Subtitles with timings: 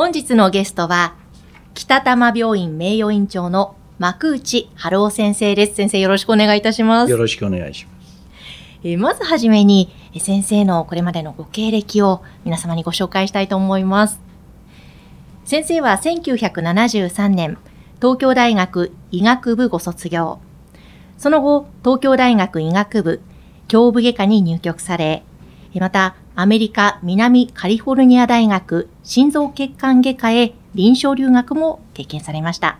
[0.00, 1.14] 本日のゲストは
[1.74, 5.74] 北玉病院名誉院長の幕内春夫先生です。
[5.74, 7.10] 先生よろしくお願いいたします。
[7.10, 8.22] よろしくお願いします。
[8.82, 14.22] えーまずはじめにえー先生のこれまでのご経歴を皆様にご紹介したいと思います。
[15.44, 17.58] 先生は1973年
[18.00, 20.40] 東京大学医学部ご卒業。
[21.18, 23.20] その後東京大学医学部
[23.70, 25.29] 胸部外科に入局されえー
[25.78, 32.78] またアメリカ南カリフォルニア大学心臓血管外科へ臨床留学も経験されました。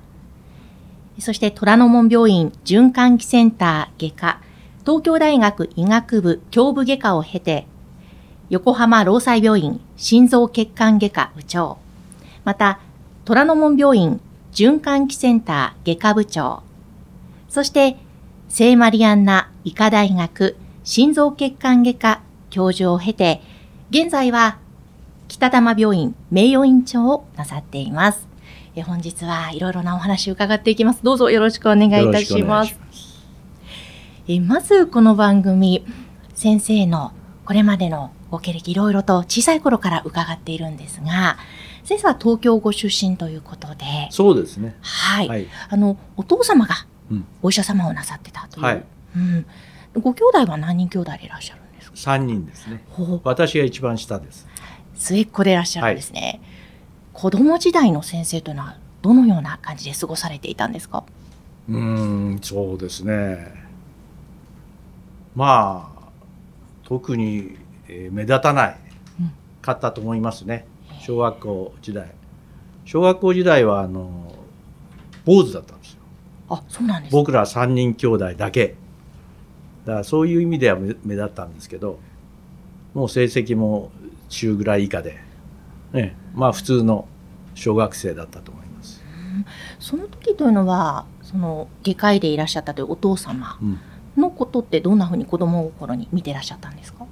[1.19, 4.41] そして虎ノ門病院循環器センター外科
[4.87, 7.67] 東京大学医学部胸部外科を経て、
[8.49, 11.79] 横浜労災病院心臓血管外科部長、
[12.45, 12.81] また
[13.25, 14.21] 虎ノ門病院
[14.53, 16.63] 循環器センター外科部長、
[17.49, 17.99] そして
[18.49, 23.41] 聖マリアンナ医科大学心臓血管外科教授を経て、
[23.91, 24.59] 現在は
[25.29, 28.29] 北玉病院名誉院長をなさっています。
[28.77, 31.03] え本日はいろいろなお話を伺っていきます。
[31.03, 32.79] どうぞよろしくお願いいたします。
[32.79, 33.21] ます。
[34.29, 35.85] えーまずこの番組
[36.35, 37.13] 先生の
[37.45, 41.37] これまでのご経歴いろいろと小さい頃から伺っているんですが
[41.83, 43.85] 先生は東京ご出身ということで。
[44.11, 44.77] そうですね。
[44.81, 45.47] はい、はい。
[45.69, 46.75] あのお父様が
[47.11, 47.25] うん。
[47.43, 48.85] お医者様をなさってたという、はい。
[49.17, 49.47] うん、
[50.01, 51.60] ご兄弟は何人兄弟でいらっしゃるん
[51.91, 52.85] ですか三人ですね。
[53.25, 54.47] 私が一番下です。
[54.95, 56.41] 末っ子でいらっしゃるんですね、
[57.13, 61.05] 子供時代の先生というのはどのような感じで過ごされていたんですか？
[61.69, 63.53] うーんそうですね。
[65.35, 66.11] まあ
[66.85, 67.57] 特に、
[67.89, 68.77] えー目立たない
[69.21, 70.67] うんかったと思いますね。
[71.01, 72.13] 小学校時代。
[72.85, 74.35] 小学校時代はあの
[75.25, 75.99] 坊主だったんですよ。
[76.49, 78.75] あそうなんです僕ら三人兄弟だけ
[79.85, 81.99] だからそういう意味では目目立ったんですけど
[82.95, 83.91] もう成績も
[84.29, 85.19] 中ぐらい以下で、
[85.93, 87.07] ね、まあ普通の
[87.55, 89.03] 小学生だったと思います、
[89.79, 93.79] その時というのはその外科医でいらっしゃったというお父様うん。
[94.17, 97.07] のことってどんなふうに子供心に見てらっしゃったんですか？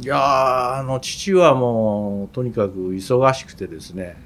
[0.00, 4.16] いやーあの父はもうとにかく忙しくてですね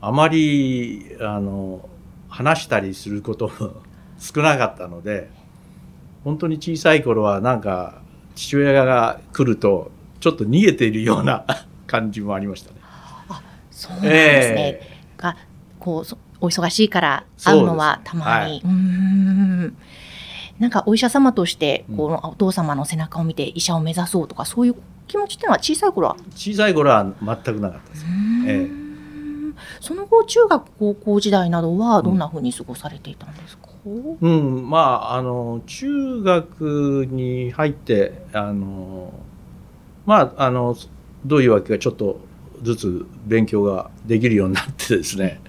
[0.00, 1.88] あまりあの
[2.28, 3.72] 話したりすることも
[4.18, 5.28] 少なかったので
[6.26, 8.02] 本当に小さい頃はなんか
[8.34, 11.46] 父親が来るとちょっと逃げているような
[11.86, 12.80] 感じもありましたね。
[13.70, 14.08] そうなんで
[14.42, 15.36] すね、えが
[15.78, 18.60] こうそお忙しいから会うのはたまに。
[18.64, 19.76] う,、ーん。
[20.58, 24.74] なんかお医者様としてこのお父様の背中を見て医者を目指そうとかそういう
[25.06, 26.16] 気持ちっていうのは小さい頃は？
[26.34, 28.06] 小さい頃は全くなかったです。
[28.48, 28.68] え
[29.80, 33.75] その後中学高校時代などはどんなふうに過ごされていたんですか、うん、
[34.68, 39.12] まああの中学に入ってあの
[40.04, 40.76] まああの
[41.24, 42.18] どういうわけかちょっと
[42.62, 45.40] ずつ勉強ができるようになってですね、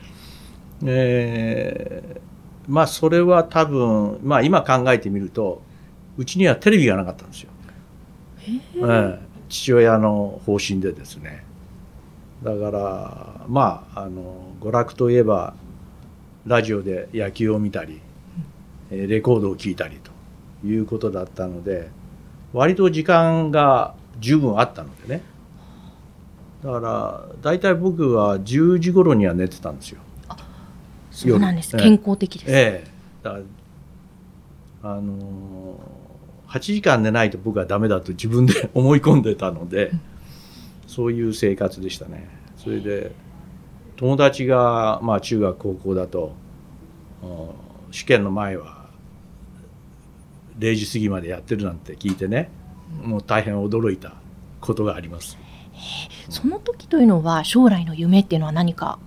[0.86, 2.28] えー
[2.68, 5.62] まあそれは多分まあ今考えてみると
[6.18, 7.50] うちにはテレビがなかったんですよ、
[8.76, 11.46] ええ父親の方針でですね。
[12.44, 15.54] だからまああの娯楽といえば
[16.46, 18.07] ラジオで野球を見たりえー
[18.90, 20.00] レコードを聴いたり
[20.62, 21.90] ということだったので
[22.54, 25.22] 割と時間が十分あったのでね。
[26.64, 30.00] だから大体僕は10時頃には寝てたんですよ。
[31.12, 31.84] そうなんです、夜。
[31.84, 32.92] 健康的です、ええ。
[33.24, 33.38] だか
[34.84, 36.08] らあのー
[36.48, 39.92] 8時間寝ないと僕はダメだと自分で思い込んでたので
[40.88, 42.30] そういう生活でしたね。
[42.56, 43.12] それで
[43.98, 46.34] 友達が、まあ、中学高校だと
[47.22, 47.50] うん
[47.92, 48.77] 試験の前は
[50.60, 52.50] 0時過ぎまでやってるなんて聞いてね
[53.04, 54.14] もう大変驚いた
[54.62, 55.38] ことがあります。
[56.30, 58.98] その時というのは将来の夢っていうのは何か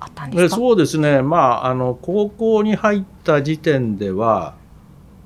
[0.00, 0.56] あったんでですか？
[0.56, 1.22] そうですね。
[1.22, 4.54] まああの高校に入った時点では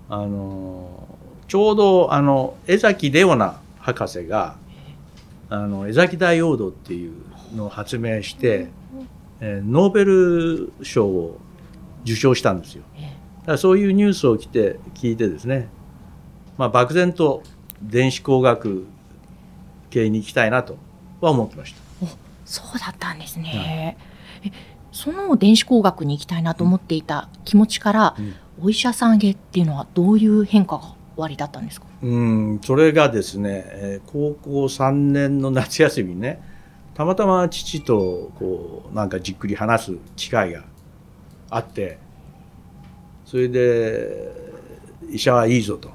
[0.09, 1.09] あの
[1.49, 4.57] ちょうどあの江崎レオナ博士が
[5.49, 7.13] あの江崎ダイオードっていう
[7.57, 8.69] のを発明して、
[9.41, 11.39] えーノーベル賞を
[12.05, 12.85] 受賞したんですよ。
[12.97, 13.10] えだか
[13.53, 15.69] らそういうニュースを聞いて聞いてですね、
[16.59, 17.43] まあ、漠然と
[17.83, 18.87] 電子工学
[19.91, 20.77] 系に行きたいなと
[21.21, 22.07] は思ってました。
[22.45, 23.97] そうだったんですね。
[24.45, 24.51] え
[24.93, 31.87] その電子工学に行きたいなと思っていた気持ちから、うんお医者さんへっていうのはどういう変化がおありだったんですか？
[32.03, 36.43] うん、それがですね、えー高校3年の夏休みにね、
[36.93, 40.65] たまたま父とこうなんかじっくり話す機会が
[41.49, 41.99] あって、
[43.31, 44.33] それで
[45.09, 45.91] 医者はいいぞと。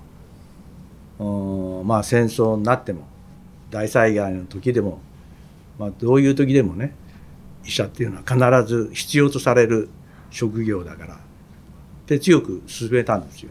[1.20, 3.08] うんまあ戦争になっても
[3.70, 5.00] 大災害の時でも、
[5.78, 6.96] まあ、どういう時でもね
[7.66, 9.90] 医者っていうのは必ず必要とされる
[10.30, 11.18] 職業だからっ
[12.06, 13.50] て強く勧めたんですよ。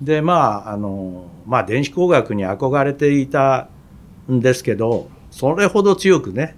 [0.00, 3.68] でまああのまあ電子工学に憧れていた
[4.30, 6.56] んですけどそれほど強くね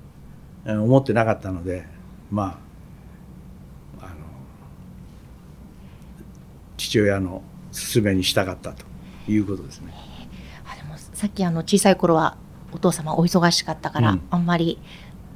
[0.65, 1.87] 思ってなかったので
[2.31, 2.61] ま
[4.01, 4.11] あの
[6.95, 7.43] 父親の
[7.73, 8.85] 勧めに従ったと
[9.27, 9.93] いうことですね。
[10.65, 12.37] あでもさっきあの小さい頃は
[12.73, 14.23] お父様お忙しかったから、うん。
[14.31, 14.79] あんまり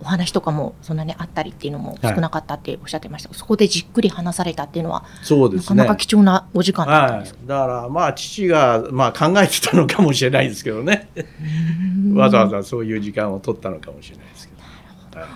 [0.00, 5.78] お話とかもそんなにあったりっていうのも少なかったっておっしゃってました、そこでじっくり話されたっていうのはそうですね。
[5.78, 11.08] なかなか貴重なお時間だったんはいですか、、だからまあ父がまあ考えてたのかもしれないですけどね。
[12.14, 14.54] わざわざそういう時間を取ったのかもしれないですけ
[15.16, 15.20] ど。
[15.20, 15.28] はい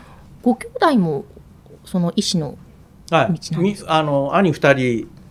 [0.42, 1.24] ご兄弟も
[1.84, 2.56] その医師の
[3.10, 5.21] はい道なんみあの兄2人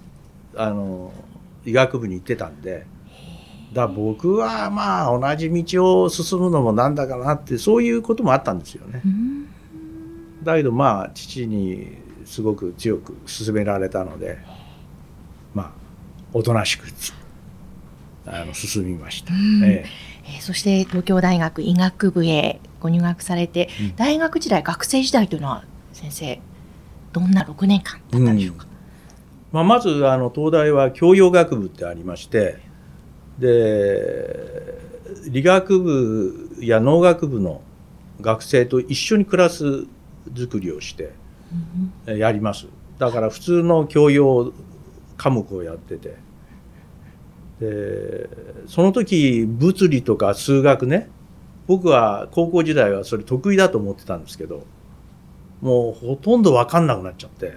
[0.56, 1.12] あの
[1.65, 2.86] 医学部に行ってたんで
[3.74, 9.01] だ僕はまあ同じ道を進むのもなんだかなってそういうこともあったんですよね。
[9.06, 9.07] う。
[9.07, 9.48] ん。
[10.44, 14.39] だけどまあ父にすごく強く勧められたので
[15.53, 15.71] まあ
[16.33, 16.88] おとなしく
[18.25, 19.33] あの進みました。
[19.33, 19.63] うん。
[19.63, 19.86] ええ。
[20.07, 23.95] ーそして東京大学医学部へご入学されて、うん。
[23.95, 25.63] 大学時代学生時代というのは
[25.94, 26.42] 先生
[27.12, 28.65] どんな6年間だったんでしょうか、
[29.51, 32.59] まあ、まずあの東大は教養学部ってありまして
[33.38, 34.80] で
[35.30, 37.62] 理学部や農学部の
[38.21, 39.86] 学生と一緒にクラス
[40.36, 41.13] 作りをして
[42.07, 42.68] えやります。
[42.98, 44.53] だから普通の教養
[45.18, 46.15] 科目をやってて。
[47.59, 48.27] で
[48.65, 51.09] その時物理とか数学ね。
[51.68, 54.65] 僕は高校時代はそれ得意だと思ってたんですけど
[55.62, 57.54] もうほとんど分かんなくなっちゃって、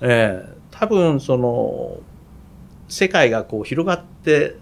[0.00, 1.98] ええ多分その
[2.88, 4.54] 世界がこう広がってっ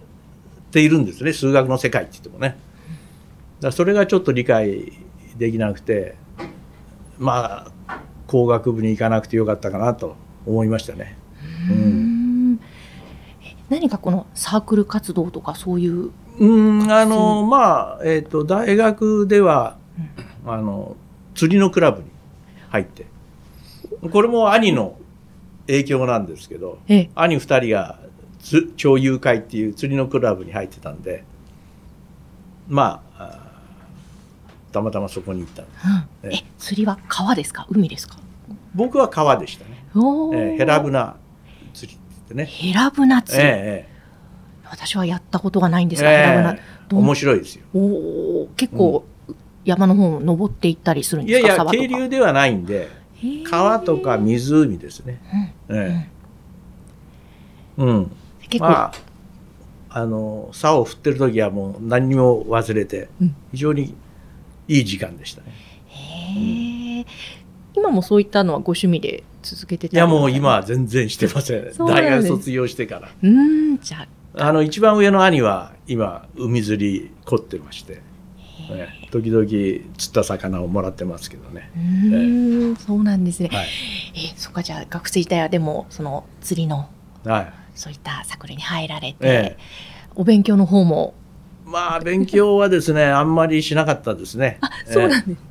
[0.71, 1.33] ているんですね。
[1.33, 2.57] 数学の世界って言ってもね。
[3.59, 4.93] だそれがちょっと理解
[5.37, 6.15] できなくて
[7.19, 10.15] まあ工学部に行かなくてよかったかなと
[10.45, 11.17] 思いましたね。
[11.69, 12.59] うーん。
[13.43, 19.77] え何かこのサークル活動とかそういう、うんあのまあえっ、と大学では
[20.45, 20.95] あの
[21.35, 22.09] 釣りのクラブに
[22.69, 23.05] 入って。
[24.11, 24.97] これも兄の
[25.71, 27.99] 影響なんですけどえ兄2人が
[28.39, 31.23] つ超友会っていう釣りのクラブに入ってたんで
[32.67, 33.39] まあ
[34.71, 35.67] たまたまそこに行ったうん。
[36.31, 36.43] ええ。
[36.57, 37.67] 釣りは川ですか？
[37.69, 38.15] 海ですか？
[38.73, 41.17] 僕は川でしたね、えーヘラブナ
[41.73, 43.91] 釣りってね、ヘラブナ釣り、ええ
[44.69, 46.59] 私はやったことがないんでえすが、え
[46.89, 46.95] え。
[46.95, 47.65] 面白いですよ。
[47.73, 48.47] おー。
[48.55, 49.03] 結構、
[49.65, 51.47] 山の方を登っていったりするんいですか？
[51.49, 51.81] やいや沢とか。
[51.83, 52.87] 渓流ではないんで
[53.49, 55.21] 川とか湖ですね、
[55.69, 56.07] え
[57.77, 57.81] え。
[57.81, 58.11] うん。
[58.59, 58.93] まあ
[59.93, 63.35] あの竿を振ってる時はもう何にも忘れてうん。
[63.51, 63.95] 非常に
[64.67, 65.51] いい時間でしたね、
[65.87, 67.05] へえ。
[67.73, 71.73] 今もそういったのはご趣味で続けてたいやもう今は全然してません。
[71.77, 73.09] 大学卒業してから。
[73.21, 74.47] うーんじゃあ。
[74.47, 78.01] あの一番上の兄は今海釣り凝ってまして、
[78.69, 79.07] ええ。
[79.11, 83.67] 時々釣った魚をもらってますけどね、うーんそうなんですね、はい。
[84.15, 86.89] えそっかじゃあ学生時代はでもその釣りの
[87.23, 87.53] はい。
[87.75, 89.57] そういったサークルに入られて、ええ。
[90.15, 91.13] お勉強の方も。
[91.65, 94.57] まあ勉強はですねあんまりしなかったですね。
[94.61, 95.41] あそうなんです、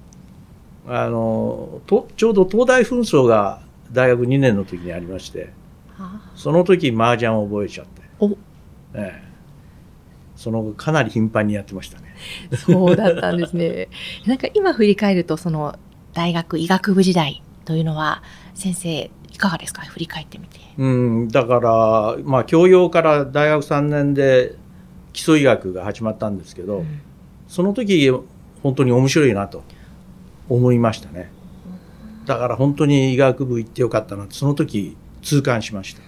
[0.86, 3.62] あのとちょうど東大紛争が
[3.92, 5.52] 大学2年の時にありまして
[5.98, 6.32] あ。
[6.34, 8.28] その時麻雀を覚えちゃって、お。
[8.28, 8.34] え
[8.94, 9.22] え。
[10.36, 12.09] その後かなり頻繁にやってましたね
[12.56, 13.88] そうだったんですね。
[14.26, 15.78] なんか今振り返るとその
[16.12, 18.22] 大学医学部時代というのは
[18.54, 19.82] 先生いかがですか？
[19.82, 20.58] 振り返ってみて。
[20.78, 24.54] うんだからまあ教養から大学3年で
[25.12, 27.00] 基礎医学が始まったんですけど、うん。
[27.48, 28.10] その時
[28.62, 29.62] 本当に面白いなと
[30.48, 31.30] 思いましたね。
[32.26, 36.02] だから本当に医学部行ってよかったなとその時痛感しました。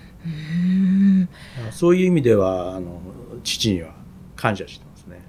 [1.72, 3.00] そういう意味ではあの
[3.42, 3.88] 父には
[4.36, 5.20] 感謝してますね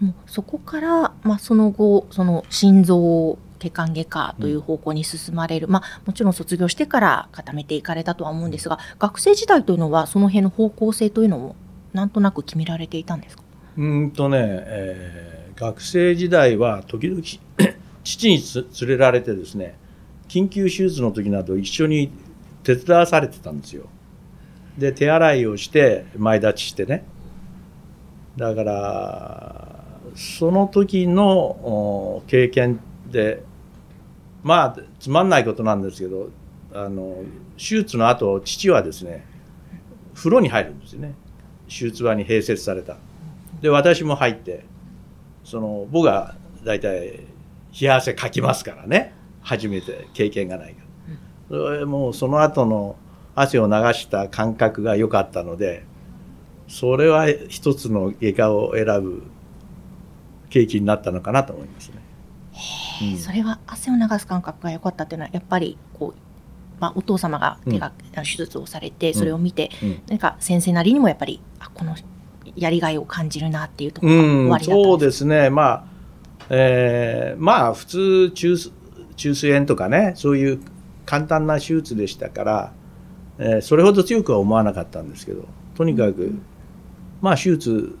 [0.00, 11.56] もうそこから、まあ、その後その心臓血管外科という方向に進まれる、まあ、もちろん卒業してから固めていかれたとは思うんですが学生時代というのはその辺の方向性というのも
[11.92, 13.42] なんとなく決められていたんですか？
[13.76, 17.20] うーんとね、えー学生時代は時々
[18.02, 18.38] 父に
[18.80, 19.76] 連れられてですね
[20.26, 22.10] 緊急手術の時など一緒に
[22.62, 23.84] 手伝わされてたんですよ。
[24.78, 27.04] で手洗いをして前立ちしてね。
[28.38, 29.69] だから
[30.14, 33.42] その時の経験で
[34.42, 36.30] まあつまんないことなんですけど
[36.72, 37.22] あの
[37.56, 39.26] 手術の後父はですね
[40.14, 41.14] 風呂に入るんですよね。
[41.68, 42.96] 手術場に併設された。
[43.60, 44.64] で私も入って
[45.44, 49.14] その僕は大体冷や汗かきますからね。
[49.42, 50.82] 初めて経験がないか
[51.50, 51.58] ら。
[51.58, 52.96] それもうその後の
[53.34, 55.84] 汗を流した感覚が良かったので
[56.68, 59.22] それは一つの外科を選ぶ
[60.50, 61.94] 契機になったのかなと思いますね。
[63.02, 66.20] うん、それは汗を流す感覚が良かったっていうのはやっぱりこう、
[66.80, 71.96] まあ、お父様が手が、うん、手術をされてそれを見て、うん、何か先生なりにもやっぱりあこの
[72.56, 75.50] やりがいを感じるなっていうところが終わりだったそうですね。
[75.50, 75.84] まあ、
[76.50, 78.56] えー、まあ普通中
[79.16, 80.60] 中枢炎とかねそういう
[81.06, 82.72] 簡単な手術でしたから、
[83.38, 86.34] えー、それほど強くは思わなかったんですけどとにかく、
[87.20, 87.96] まあ手術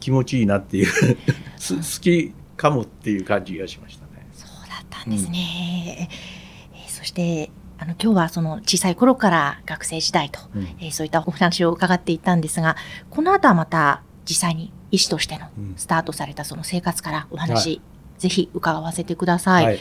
[0.00, 0.86] 気持ちいいなっていう
[1.58, 4.26] 好きかもっていう感じがしましたね。
[4.32, 6.08] そうだったんですね、
[6.72, 12.76] うん、えー、そしてあの今日はその小さい頃から学生時代と、うん、えー、そういったお話を伺っていったんですが
[13.08, 17.80] この後はまた実際に医師としてのスタートされたその生活からお話、はい、
[18.18, 19.64] ぜひ伺わせてください。
[19.64, 19.78] はい。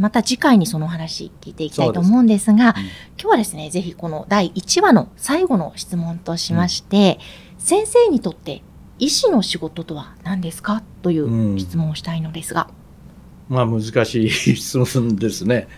[0.00, 7.20] また次回にその話聞いていきたいと思うんですが、すうん、今日はですね、ぜひこの第1話の最後の質問としまして、
[7.54, 8.62] うん、先生にとって
[8.98, 10.82] 医師の仕事とは何ですか？
[11.02, 12.68] という質問をしたいのですが。
[13.50, 15.68] うん、まあ難しい質問ですね。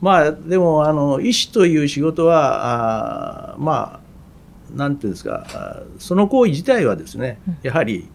[0.00, 8.08] まあでもあの医師という仕事はあまあなんていうんですかその行為自体はですねやはり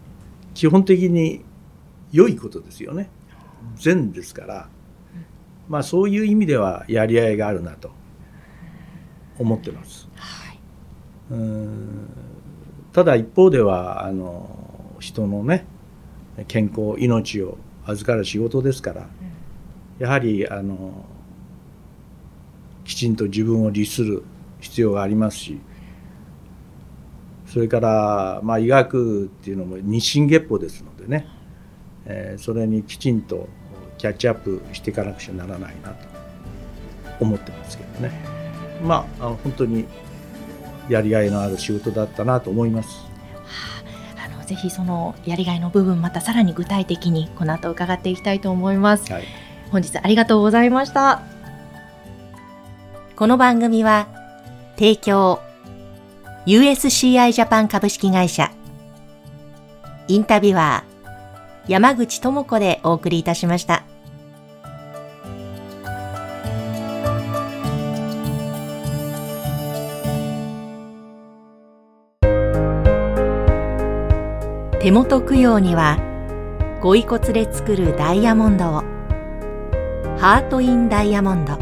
[0.54, 1.44] 基本的に
[2.12, 3.10] 良いことですよね。
[3.76, 4.68] 善ですから、
[5.68, 7.90] まあそういう意味ではやりがいがあるなと
[9.38, 10.08] 思ってます。
[10.16, 10.58] はい、
[11.30, 12.08] うん
[12.98, 14.50] ただ一方ではあの
[14.98, 15.64] 人のね
[16.48, 19.06] 健康命を預かる仕事ですから、
[20.00, 21.04] やはりあの
[22.84, 24.24] きちんと自分を律する
[24.58, 25.60] 必要がありますし
[27.46, 31.28] それから、まあ、医学っていうのも日進月歩ですのでね、
[32.04, 33.48] えー、それにきちんと
[33.96, 36.08] キャッチアップしていかなくちゃならないなと
[37.20, 38.10] 思ってますけどね。
[38.82, 39.84] まああの本当に
[40.88, 43.06] やりがいのある仕事だったなと思います。
[44.16, 49.12] あのぜひそのやりがいの部分またさらに具体的にこの後伺っていきたいと思います。
[49.12, 49.24] はい、
[49.70, 51.22] 本日ありがとうございました。
[53.16, 54.06] この番組は
[54.76, 55.40] 提供
[56.46, 58.52] USCI ジャパン株式会社
[60.06, 63.87] インタビュアー山口智子でお送りいたしました。
[74.88, 75.98] 手元供養には
[76.80, 78.84] ご遺骨で作るダイヤモンドを。
[80.16, 81.58] ハート・イン・ダイヤモンド。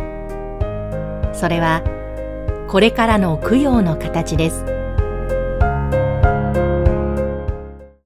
[1.34, 1.82] それは
[2.68, 4.75] これからの供養の形です。